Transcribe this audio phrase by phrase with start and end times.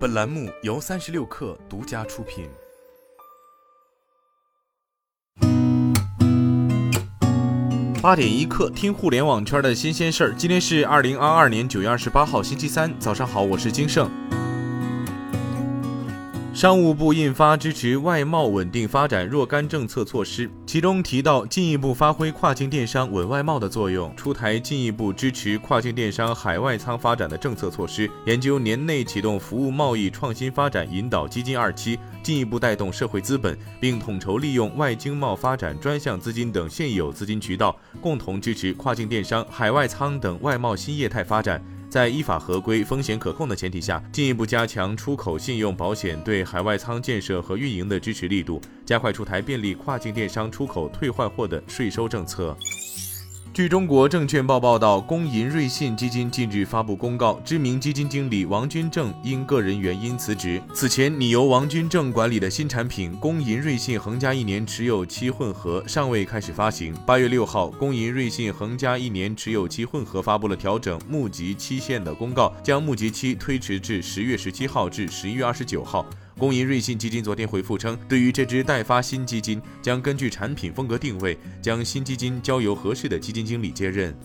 [0.00, 2.48] 本栏目由三十六氪独家出品。
[8.00, 10.34] 八点一刻，听互联网圈的新鲜事儿。
[10.34, 14.10] 今天是二零二二年九月二十八号，星期三，早上好，我是金盛。
[16.60, 41.64] 商务部印发支持外贸稳定发展若干政策措施，其中提到进一步发挥跨境电商稳外贸的作用，出台进一步支持跨境电商海外仓发展的政策措施，研究年内启动服务贸易创新发展引导基金二期，进一步带动社会资本，并统筹利用外经贸发展专项资金等现有资金渠道，共同支持跨境电商、海外仓等外贸新业态发展。
[41.90, 52.56] 在依法合规、风险可控的前提下，进一步加强出口信用保险对海外仓建设和运营的支持力度，加快出台便利跨境电商出口退换货的税收政策。
[53.60, 60.62] 据中国证券报报道，工银瑞信基金近日发布公告，知名基金经理王军正因个人原因辞职。
[60.72, 66.94] 此前拟由王军正管理的新产品工银瑞信恒加一年持有期混合尚未开始发行。
[67.06, 76.06] 八月六号，工银瑞信恒加一年持有期混合发布了调整募集期限的公告，将募集期推迟至十月十七号至十一月二十九号。
[76.40, 84.16] 工银瑞信基金昨天回复称，对于这支代发新基金，将根据产品风格定位，将新基金交由合适的基金经理接任。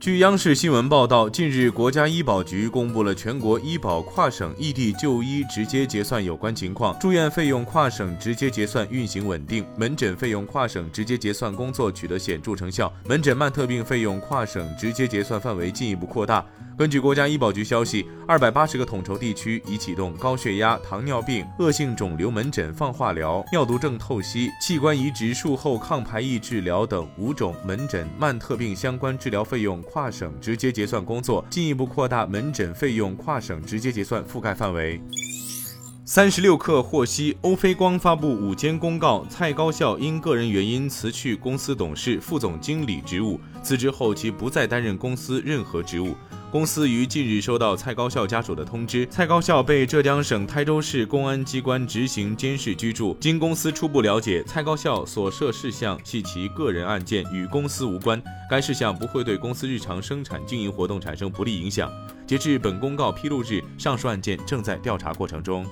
[0.00, 16.44] 据央视新闻报道，近日国家医保局公布了全国医保跨省异地就医直接结算有关情况，住院费用跨省直接结算运行稳定，门诊费用跨省直接结算工作取得显著成效，门诊慢特病费用跨省直接结算范围进一步扩大。
[16.76, 35.00] 根据国家医保局消息，二百八十个统筹地区已启动高血压、糖尿病、恶性肿瘤门诊放化疗、尿毒症透析、器官移植术后抗排异治疗等五种门诊慢特病相关治疗费用跨省直接结算工作，进一步扩大门诊费用跨省直接结算覆盖范围。
[36.04, 46.16] 三十六氪获悉，欧菲光发布午间公告，蔡高校因个人原因辞去公司董事、副总经理职务，辞职后其不再担任公司任何职务。
[46.50, 53.16] 公司于近日收到蔡高校家属的通知，蔡高校被浙江省台州市公安机关执行监视居住。
[53.20, 58.20] 经公司初步了解，蔡高校所涉事项系其个人案件，与公司无关。
[58.50, 61.88] 该事项不会对公司日常生产经营活动产生不利影响。
[62.32, 65.66] 截至本公告披露日，上述案件正在调查过程中。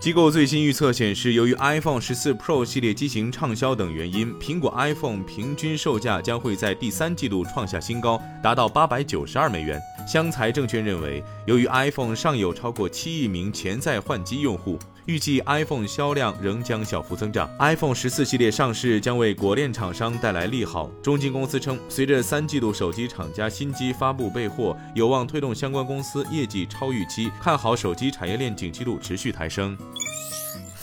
[0.00, 9.78] 机构最新预测显示，由于 iPhone 十四 Pro 系列机型畅销等原因，苹果 iPhone 平均售价将会在第三季度创下新高，达到八百九十二美元。
[10.08, 17.48] 湘财证券认为，由于 iPhone 尚有超过七亿名潜在换机用户，预计 iPhone 销量仍将小幅增长。
[17.58, 20.90] iPhone 十四系列上市将为果链厂商带来利好。
[21.02, 29.76] 中金公司称，随着三季度手机厂家新机发布备货，有望推动相关公司业绩超预期，看好手机产业链景气度持续抬升。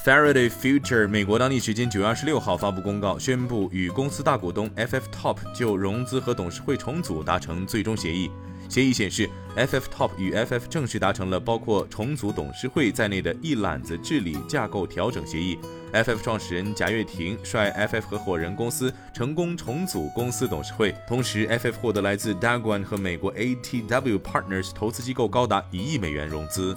[0.07, 8.31] Faraday Future 美国当地时间九月二十六号发布公告，宣布与公司大股东 FF Top 就融资和董事会重组达成最终协议。
[8.69, 15.59] 协议显示，FF Top 与 FF 正式达成了包括重组董事会在内的一揽子治理架构调整协议。
[15.91, 26.73] FF 创始人贾跃亭率 FF 合伙人公司成功重组公司董事会，同时 FF 获得来自 Dagwan 和美国 ATW Partners 投资机构高达一亿美元融资。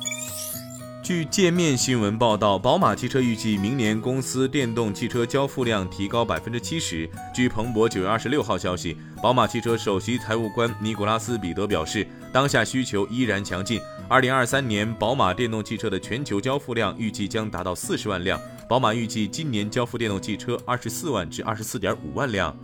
[1.10, 7.10] 据界面新闻报道，宝马汽车预计明年公司电动汽车交付量提高百分之七十。
[7.34, 13.81] 据彭博九月二十六号消息，宝马汽车首席财务官尼古拉斯·彼得表示，当下需求依然强劲。
[14.09, 18.41] 二零二三年，宝马电动汽车的全球交付量预计将达到四十万辆。
[18.69, 22.56] 宝马预计今年交付电动汽车二十四万至二十四点五万辆。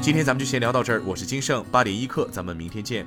[0.00, 3.06] 今天咱们就先聊到这儿，我是金盛八点一刻，咱们明天见。